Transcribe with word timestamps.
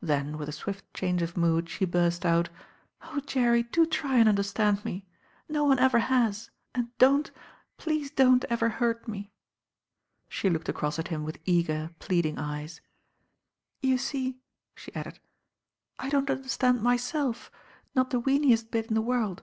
Then 0.00 0.38
with 0.38 0.48
a 0.48 0.52
swift 0.52 0.84
change 0.94 1.20
of 1.20 1.36
mood 1.36 1.68
she 1.68 1.84
burst 1.84 2.24
out, 2.24 2.48
"Oh, 3.02 3.18
Jerry, 3.26 3.64
do 3.64 3.86
try 3.86 4.18
and 4.18 4.28
understand 4.28 4.84
me! 4.84 5.04
No 5.48 5.64
one 5.64 5.80
ever 5.80 5.98
has, 5.98 6.52
and 6.76 6.96
don't, 6.98 7.32
please 7.76 8.12
don't, 8.12 8.44
ever 8.44 8.68
hurt 8.68 9.08
me." 9.08 9.32
She 10.28 10.48
looked 10.48 10.68
across 10.68 10.96
at 11.00 11.08
him 11.08 11.24
with 11.24 11.40
eager, 11.44 11.90
pleading 11.98 12.38
eyes. 12.38 12.80
I 13.82 13.88
980 13.88 13.90
M 13.90 13.90
THE 13.90 13.90
RAIN 13.90 13.90
OIRL 13.90 13.90
"You 13.90 14.34
lec," 14.36 14.36
she 14.76 14.94
added, 14.94 15.18
"I 15.98 16.08
don't 16.08 16.30
understand 16.30 16.80
.nyielf, 16.82 17.50
not 17.96 18.10
the 18.10 18.20
weeniest 18.20 18.70
bit 18.70 18.86
in 18.86 18.94
the 18.94 19.02
world." 19.02 19.42